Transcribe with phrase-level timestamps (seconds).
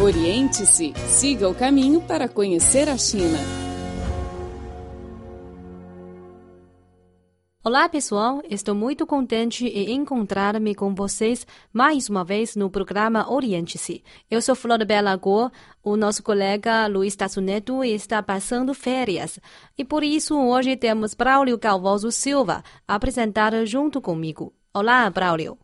[0.00, 3.38] Oriente-se, siga o caminho para conhecer a China.
[7.62, 8.40] Olá, pessoal.
[8.48, 14.02] Estou muito contente em encontrar-me com vocês mais uma vez no programa Oriente-se.
[14.30, 15.50] Eu sou Flor Bela Go.
[15.84, 19.38] O nosso colega Luiz Tassuneto está passando férias.
[19.76, 24.54] E por isso, hoje temos Braulio Calvoso Silva a apresentar junto comigo.
[24.72, 25.58] Olá, Braulio.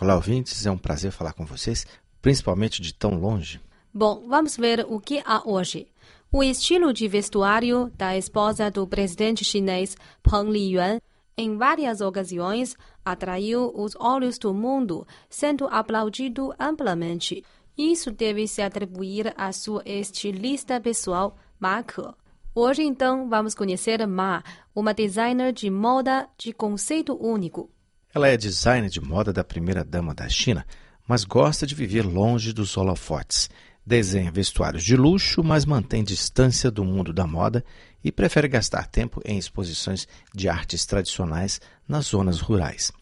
[0.00, 0.64] Olá, ouvintes.
[0.64, 1.84] É um prazer falar com vocês,
[2.22, 3.60] principalmente de tão longe.
[3.94, 5.86] Bom, vamos ver o que há hoje.
[6.32, 10.98] O estilo de vestuário da esposa do presidente chinês Peng Liyuan
[11.36, 17.44] em várias ocasiões atraiu os olhos do mundo, sendo aplaudido amplamente.
[17.76, 22.14] Isso deve se atribuir à sua estilista pessoal, Ma Ke.
[22.54, 24.42] Hoje, então, vamos conhecer Ma,
[24.74, 27.70] uma designer de moda de conceito único.
[28.14, 30.66] Ela é designer de moda da primeira-dama da China,
[31.06, 33.50] mas gosta de viver longe dos holofotes.
[33.84, 37.64] Desenha vestuários de luxo, mas mantém distância do mundo da moda
[38.02, 42.92] e prefere gastar tempo em exposições de artes tradicionais nas zonas rurais.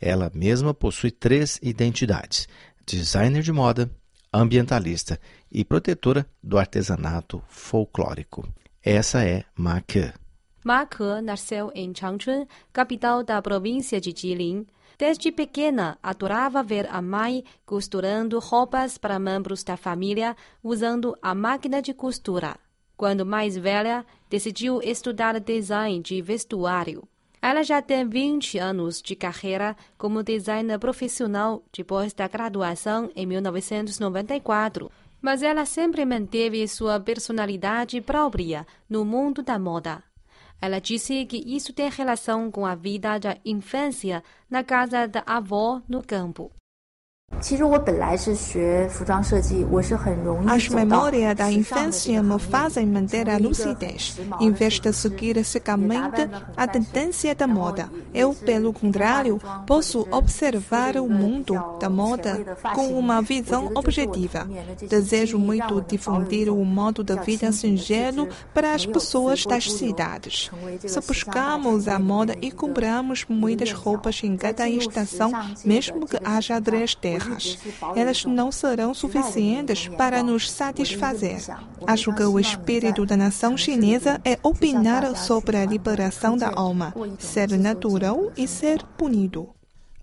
[0.00, 2.48] Ela mesma possui três identidades:
[2.86, 3.90] designer de moda,
[4.32, 8.48] ambientalista e protetora do artesanato folclórico.
[8.82, 9.82] Essa é Ma
[10.60, 10.64] Ke.
[10.64, 14.66] Ma Ke nasceu em Changchun, capital da província de Jilin.
[14.98, 21.80] Desde pequena, adorava ver a mãe costurando roupas para membros da família usando a máquina
[21.80, 22.56] de costura.
[22.96, 27.08] Quando mais velha, decidiu estudar design de vestuário.
[27.40, 34.90] Ela já tem 20 anos de carreira como designer profissional depois da graduação em 1994,
[35.22, 40.02] mas ela sempre manteve sua personalidade própria no mundo da moda.
[40.60, 45.80] Ela disse que isso tem relação com a vida da infância na casa da avó
[45.88, 46.52] no campo.
[50.46, 56.66] As memórias da infância me fazem manter a lucidez, em vez de seguir cegamente a
[56.66, 57.88] tendência da moda.
[58.12, 64.46] Eu, pelo contrário, posso observar o mundo da moda com uma visão objetiva.
[64.86, 70.50] Desejo muito difundir o modo de vida singelo para as pessoas das cidades.
[70.86, 75.32] Se buscamos a moda e compramos muitas roupas em cada estação,
[75.64, 76.94] mesmo que haja três
[77.96, 81.40] elas não serão suficientes para nos satisfazer.
[81.86, 87.50] Acho que o espírito da nação chinesa é opinar sobre a liberação da alma, ser
[87.58, 89.48] natural e ser punido.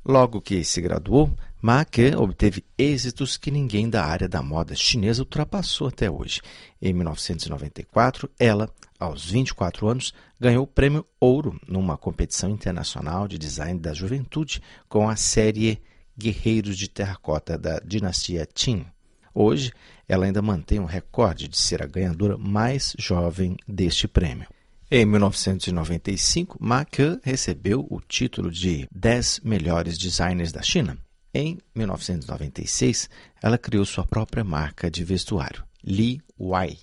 [0.05, 1.29] Logo que se graduou,
[1.61, 6.39] Ma Ke obteve êxitos que ninguém da área da moda chinesa ultrapassou até hoje.
[6.81, 8.69] Em 1994, ela,
[8.99, 15.09] aos 24 anos, ganhou o prêmio Ouro numa competição internacional de design da juventude com
[15.09, 15.81] a série
[16.17, 18.85] guerreiros de terracota da dinastia Qin.
[19.33, 19.71] Hoje,
[20.07, 24.47] ela ainda mantém o recorde de ser a ganhadora mais jovem deste prêmio.
[24.89, 30.97] Em 1995, Ma Ke recebeu o título de 10 melhores designers da China.
[31.33, 33.09] Em 1996,
[33.43, 36.77] ela criou sua própria marca de vestuário, Li Wai.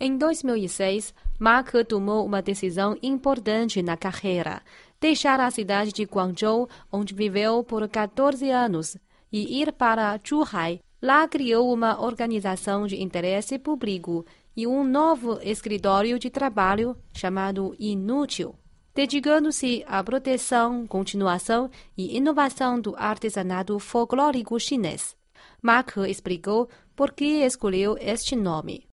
[0.00, 4.62] Em 2006, Ma Ke tomou uma decisão importante na carreira
[5.00, 8.96] deixar a cidade de Guangzhou, onde viveu por 14 anos,
[9.32, 10.80] e ir para Zhuhai.
[11.00, 18.54] Lá criou uma organização de interesse público e um novo escritório de trabalho chamado Inútil,
[18.94, 25.16] dedicando-se à proteção, continuação e inovação do artesanato folclórico chinês.
[25.62, 28.89] Ma Ke explicou por que escolheu este nome.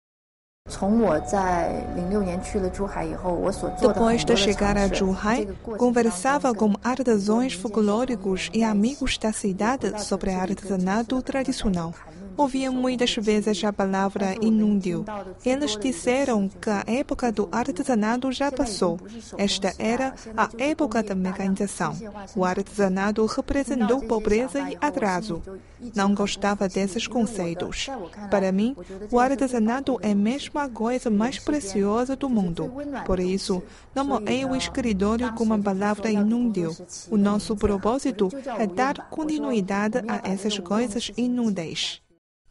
[3.80, 11.22] Depois de chegar a Zhuhai, conversava com artesãos folclóricos e amigos da cidade sobre artesanato
[11.22, 11.94] tradicional.
[12.38, 15.06] Ouvia muitas vezes a palavra inútil.
[15.46, 19.00] Eles disseram que a época do artesanato já passou.
[19.38, 21.96] Esta era a época da mecanização.
[22.35, 25.41] O artesanato representou pobreza e atraso.
[25.96, 27.88] Não gostava desses conceitos.
[28.29, 28.75] Para mim,
[29.12, 32.72] o artesanato é mesmo a coisa mais preciosa do mundo.
[33.05, 36.76] Por isso, nomeei o escritório com a palavra inútil.
[37.09, 38.29] O nosso propósito
[38.59, 42.04] é dar continuidade a essas coisas inúteis.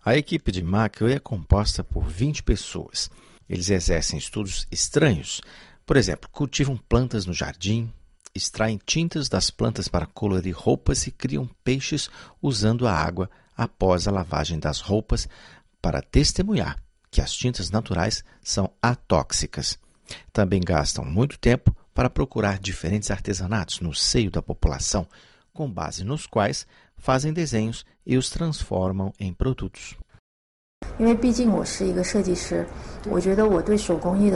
[0.06, 3.10] A equipe de Macro é composta por 20 pessoas.
[3.48, 5.40] Eles exercem estudos estranhos.
[5.86, 7.90] Por exemplo, cultivam plantas no jardim,
[8.34, 12.10] extraem tintas das plantas para colorir roupas e criam peixes
[12.42, 15.26] usando a água após a lavagem das roupas
[15.80, 16.76] para testemunhar
[17.10, 19.78] que as tintas naturais são atóxicas.
[20.34, 25.08] Também gastam muito tempo para procurar diferentes artesanatos no seio da população,
[25.50, 26.66] com base nos quais
[27.04, 29.94] fazem desenhos e os transformam em produtos.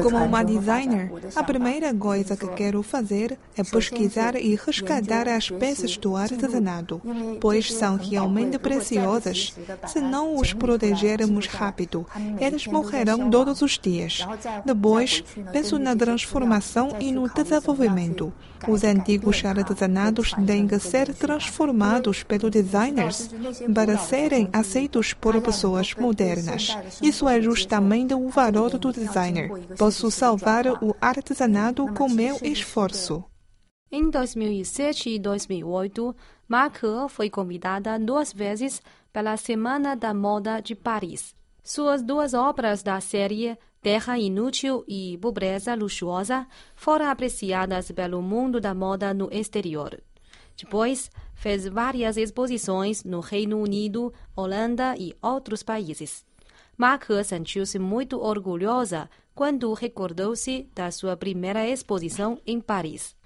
[0.03, 5.97] Como uma designer, a primeira coisa que quero fazer é pesquisar e resgatar as peças
[5.97, 7.01] do artesanato,
[7.41, 9.55] pois são realmente preciosas.
[9.87, 12.07] Se não os protegermos rápido,
[12.39, 14.27] eles morrerão todos os dias.
[14.65, 18.33] Depois, penso na transformação e no desenvolvimento.
[18.67, 23.31] Os antigos artesanatos têm que ser transformados pelos designers
[23.75, 26.38] para serem aceitos por pessoas modernas.
[27.03, 29.51] Isso é justamente o valor do designer.
[29.77, 33.25] Posso salvar o artesanato com meu esforço.
[33.91, 36.15] Em 2007 e 2008,
[36.47, 38.83] Ma Ke foi convidada duas vezes
[39.13, 41.35] pela Semana da Moda de Paris.
[41.65, 48.75] Suas duas obras da série Terra Inútil e Pobreza Luxuosa foram apreciadas pelo mundo da
[48.75, 49.99] moda no exterior.
[50.57, 56.27] Depois, fez várias exposições no Reino Unido, Holanda e outros países.
[56.81, 63.17] Ma Ke sentiu-se muito orgulhosa quando recordou-se da sua primeira exposição em Paris.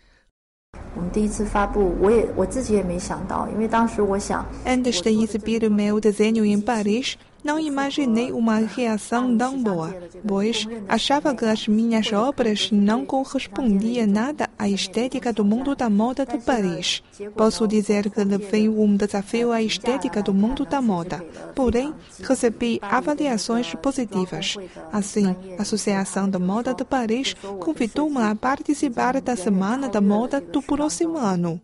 [4.66, 9.94] Antes de exibir meu desenho em Paris, não imaginei uma reação tão boa,
[10.26, 16.24] pois achava que as minhas obras não correspondiam nada à estética do mundo da moda
[16.24, 17.02] de Paris.
[17.36, 21.24] Posso dizer que levei um desafio à estética do mundo da moda,
[21.54, 24.56] porém recebi avaliações positivas.
[24.92, 30.62] Assim, a Associação da Moda de Paris convidou-me a participar da Semana da Moda do
[30.62, 31.60] próximo ano.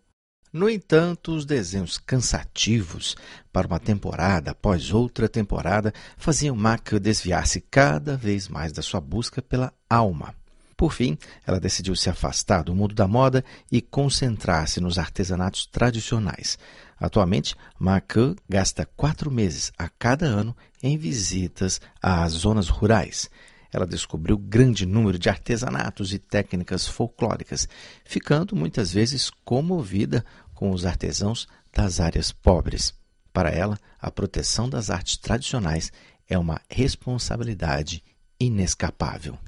[0.53, 3.17] No entanto, os desenhos cansativos
[3.53, 9.43] para uma temporada após outra temporada faziam Mac desviar-se cada vez mais da sua busca
[9.43, 10.35] pela alma.
[10.77, 16.57] Por fim, ela decidiu se afastar do mundo da moda e concentrar-se nos artesanatos tradicionais.
[16.99, 18.15] Atualmente, Mac
[18.49, 23.29] gasta quatro meses a cada ano em visitas às zonas rurais
[23.73, 27.69] ela descobriu grande número de artesanatos e técnicas folclóricas,
[28.05, 30.25] ficando muitas vezes comovida
[30.55, 32.95] com os artesãos das áreas pobres.
[33.33, 35.93] Para ela, a proteção das artes tradicionais
[36.29, 38.03] é uma responsabilidade
[38.41, 39.39] inescapável.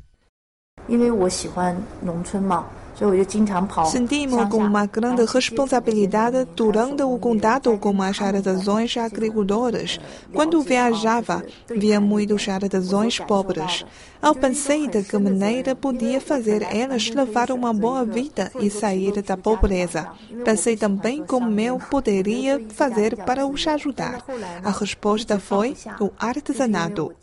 [3.86, 9.98] Senti-me com uma grande responsabilidade durante o contato com as artesãos agricultoras.
[10.34, 11.42] Quando viajava,
[11.74, 13.86] via muitos artesãos pobres.
[14.22, 19.36] Eu pensei de que maneira podia fazer elas levar uma boa vida e sair da
[19.36, 20.08] pobreza.
[20.44, 24.22] Pensei também como eu poderia fazer para os ajudar.
[24.62, 27.14] A resposta foi o artesanato.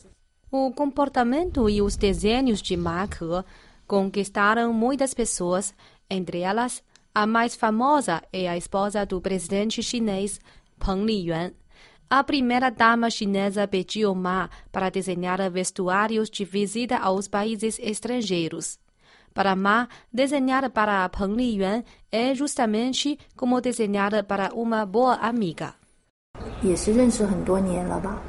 [0.51, 3.45] O comportamento e os desenhos de Ma Ke
[3.87, 5.75] conquistaram muitas pessoas,
[6.11, 6.83] entre elas,
[7.15, 10.41] a mais famosa é a esposa do presidente chinês
[10.79, 11.53] Peng Liyuan.
[12.09, 18.79] A primeira dama chinesa pediu Ma para desenhar vestuários de visita aos países estrangeiros.
[19.35, 25.75] Para Ma, desenhar para Peng Liyuan é justamente como desenhar para uma boa amiga.
[26.63, 28.23] 也是认识很多年了吧。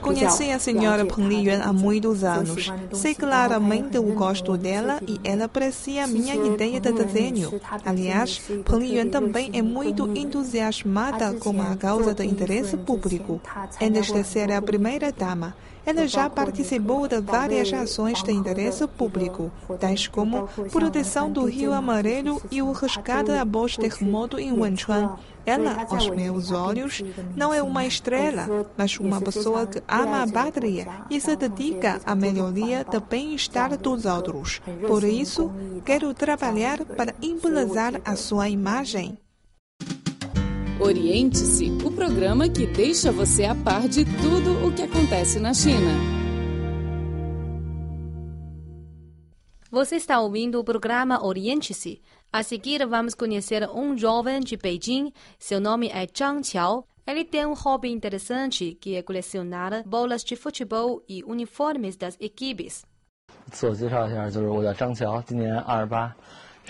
[0.00, 2.72] Conheci a senhora Peng Liyuan há muitos anos.
[2.92, 7.60] Sei claramente o gosto dela e ela aprecia a minha ideia de desenho.
[7.84, 13.40] Aliás, Peng Liyuan também é muito entusiasmada com a causa do interesse público.
[13.80, 15.54] Antes de ser a primeira dama,
[15.86, 22.40] ela já participou de várias ações de interesse público, tais como proteção do Rio Amarelo
[22.50, 25.16] e o resgate após terremoto em Wenchuan.
[25.46, 27.02] Ela, aos meus olhos,
[27.36, 32.14] não é uma estrela, mas uma pessoa que ama a pátria e se dedica à
[32.14, 34.60] melhoria do bem-estar dos outros.
[34.86, 35.50] Por isso,
[35.84, 39.18] quero trabalhar para embelezar a sua imagem.
[40.80, 45.92] Oriente-se, o programa que deixa você a par de tudo o que acontece na China.
[49.70, 52.00] Você está ouvindo o programa Oriente-se.
[52.32, 55.12] A seguir, vamos conhecer um jovem de Beijing.
[55.38, 56.86] Seu nome é Zhang Qiao.
[57.06, 62.84] Ele tem um hobby interessante que é colecionar bolas de futebol e uniformes das equipes.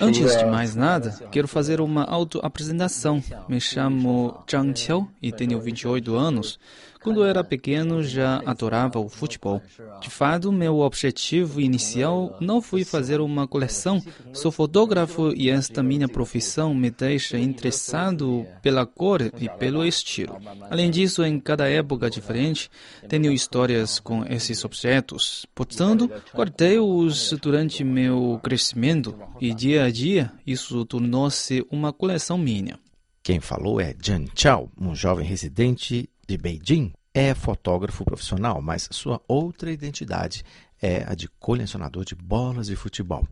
[0.01, 3.23] Antes de mais nada, quero fazer uma autoapresentação.
[3.49, 6.59] Me chamo Zhang Qiao e tenho 28 anos.
[7.05, 9.61] Quando era pequeno, já adorava o futebol.
[10.01, 14.03] De fato, meu objetivo inicial não foi fazer uma coleção.
[14.33, 20.39] Sou fotógrafo e esta minha profissão me deixa interessado pela cor e pelo estilo.
[20.71, 22.71] Além disso, em cada época diferente,
[23.07, 25.45] tenho histórias com esses objetos.
[25.55, 32.79] Portanto, guardei-os durante meu crescimento e dia a dia isso tornou-se uma coleção minha.
[33.23, 36.93] Quem falou é Zhang Chao, um jovem residente de Beijing.
[37.13, 40.45] é fotógrafo profissional, mas sua outra identidade
[40.83, 43.27] é a de colecionador de bolas de futebol.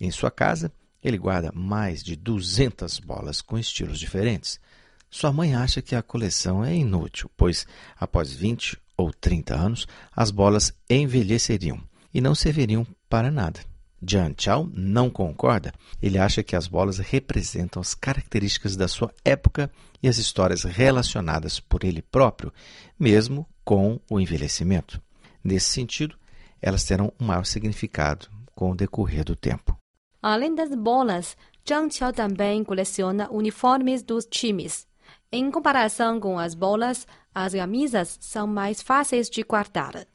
[0.00, 4.60] Em sua casa, ele guarda mais de 200 bolas com estilos diferentes.
[5.08, 7.66] Sua mãe acha que a coleção é inútil, pois
[7.98, 11.80] após 20 ou 30 anos, as bolas envelheceriam
[12.12, 13.69] e não serviriam para nada.
[14.02, 15.72] Jian Chao não concorda.
[16.00, 19.70] Ele acha que as bolas representam as características da sua época
[20.02, 22.52] e as histórias relacionadas por ele próprio,
[22.98, 25.00] mesmo com o envelhecimento.
[25.44, 26.16] Nesse sentido,
[26.60, 29.76] elas terão um maior significado com o decorrer do tempo.
[30.22, 34.86] Além das bolas, Zhang Qiao também coleciona uniformes dos times.
[35.32, 40.06] Em comparação com as bolas, as camisas são mais fáceis de guardar.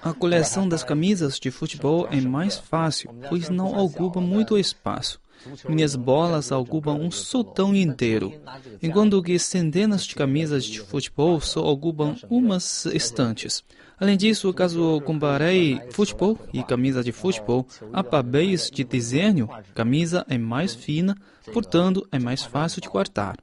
[0.00, 5.20] A coleção das camisas de futebol é mais fácil, pois não ocupa muito espaço.
[5.68, 8.32] Minhas bolas ocupam um sotão inteiro,
[8.80, 13.64] enquanto que centenas de camisas de futebol só ocupam umas estantes.
[13.98, 20.38] Além disso, caso comparei futebol e camisa de futebol, a papéis de desenho, camisa é
[20.38, 21.16] mais fina,
[21.52, 23.36] portanto é mais fácil de guardar.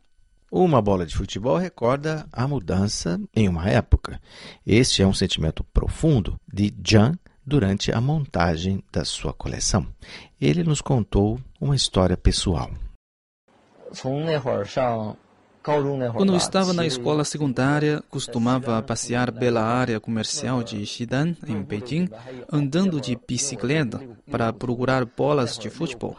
[0.52, 4.22] Uma bola de futebol recorda a mudança em uma época.
[4.66, 9.88] Este é um sentimento profundo de Jan durante a montagem da sua coleção.
[10.40, 12.70] Ele nos contou uma história pessoal.
[16.14, 22.08] Quando estava na escola secundária, costumava passear pela área comercial de Xidan, em Beijing,
[22.52, 26.16] andando de bicicleta para procurar bolas de futebol.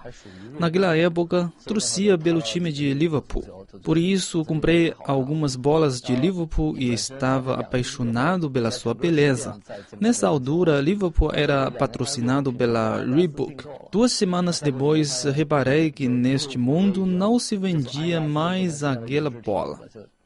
[0.58, 3.44] Naquela época, torcia pelo time de Liverpool.
[3.84, 9.60] Por isso, comprei algumas bolas de Liverpool e estava apaixonado pela sua beleza.
[10.00, 13.64] Nessa altura, Liverpool era patrocinado pela Reebok.
[13.92, 19.35] Duas semanas depois, reparei que neste mundo não se vendia mais aquela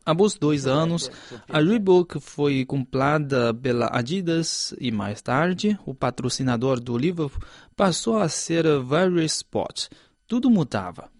[0.05, 1.11] Após dois anos,
[1.49, 7.41] a Reebok foi comprada pela Adidas e mais tarde, o patrocinador do Liverpool
[7.77, 9.89] passou a ser Various Sport.
[10.27, 11.11] Tudo mudava.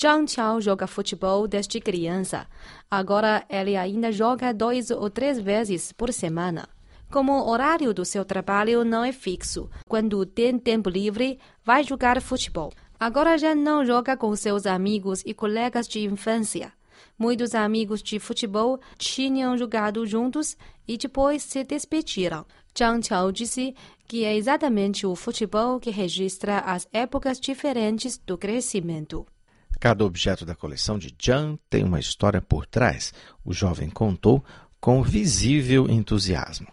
[0.00, 2.46] Zhang Qiao joga futebol desde criança.
[2.90, 6.68] Agora ele ainda joga dois ou três vezes por semana.
[7.10, 12.20] Como o horário do seu trabalho não é fixo, quando tem tempo livre, vai jogar
[12.20, 12.72] futebol.
[12.98, 16.72] Agora já não joga com seus amigos e colegas de infância.
[17.18, 20.56] Muitos amigos de futebol tinham jogado juntos
[20.86, 22.44] e depois se despediram.
[22.76, 23.74] Zhang Qiao disse
[24.08, 29.24] que é exatamente o futebol que registra as épocas diferentes do crescimento.
[29.80, 33.12] Cada objeto da coleção de Jan tem uma história por trás,
[33.44, 34.44] o jovem contou
[34.80, 36.68] com visível entusiasmo.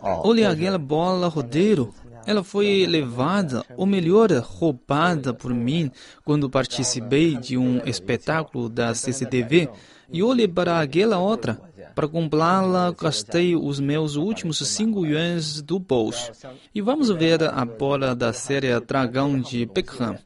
[0.00, 1.94] Olha aquela bola rodeiro.
[2.26, 5.90] Ela foi levada, ou melhor, roubada por mim
[6.24, 9.68] quando participei de um espetáculo da CCTV
[10.12, 11.60] e olhei para aquela outra.
[11.94, 16.30] Para comprá-la, gastei os meus últimos cinco yuans do bolso.
[16.74, 20.16] E vamos ver a bola da série Dragão de Beckham.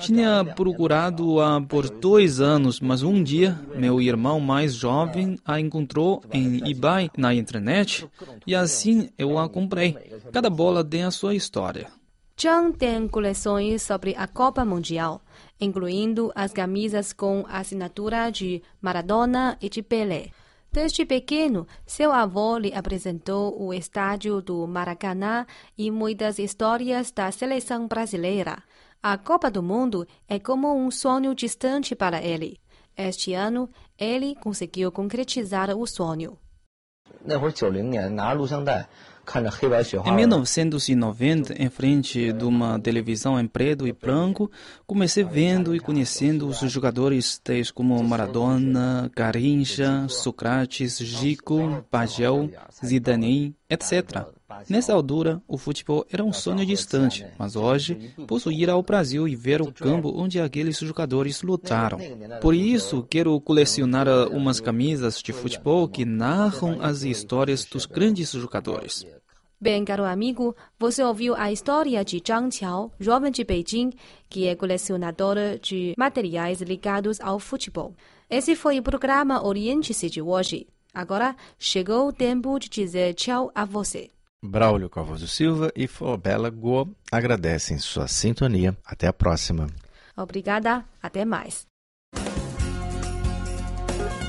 [0.00, 6.70] Tinha procurado-a por dois anos, mas um dia meu irmão mais jovem a encontrou em
[6.70, 8.08] eBay na internet
[8.46, 9.94] e assim eu a comprei.
[10.32, 11.88] Cada bola tem a sua história.
[12.40, 15.20] Zhang tem coleções sobre a Copa Mundial,
[15.60, 20.30] incluindo as camisas com assinatura de Maradona e de Pelé.
[20.70, 25.44] Desde pequeno, seu avô lhe apresentou o estádio do Maracanã
[25.76, 28.62] e muitas histórias da seleção brasileira.
[29.00, 32.58] A Copa do Mundo é como um sonho distante para ele.
[32.96, 36.36] Este ano, ele conseguiu concretizar o sonho.
[40.04, 44.50] Em 1990, em frente de uma televisão em preto e branco,
[44.84, 52.50] comecei vendo e conhecendo os jogadores tais como Maradona, Garrincha, Sócrates, Zico, Pagel,
[52.84, 54.26] Zidane, etc.
[54.68, 59.36] Nessa altura, o futebol era um sonho distante, mas hoje posso ir ao Brasil e
[59.36, 61.98] ver o campo onde aqueles jogadores lutaram.
[62.40, 69.06] Por isso, quero colecionar umas camisas de futebol que narram as histórias dos grandes jogadores.
[69.60, 73.90] Bem, caro amigo, você ouviu a história de Zhang Qiao, jovem de Beijing,
[74.30, 77.92] que é colecionador de materiais ligados ao futebol.
[78.30, 80.66] Esse foi o programa Oriente-se de hoje.
[80.94, 84.10] Agora chegou o tempo de dizer tchau a você.
[84.42, 88.76] Braulio Calvoso Silva e Flobela Go agradecem sua sintonia.
[88.84, 89.66] Até a próxima.
[90.16, 90.84] Obrigada.
[91.02, 91.66] Até mais.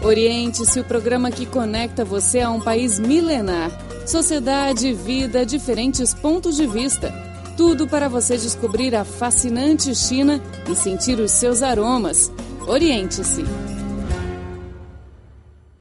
[0.03, 3.69] Oriente-se o programa que conecta você a um país milenar.
[4.07, 7.13] Sociedade, vida, diferentes pontos de vista.
[7.57, 12.31] Tudo para você descobrir a fascinante China e sentir os seus aromas.
[12.65, 13.43] Oriente-se.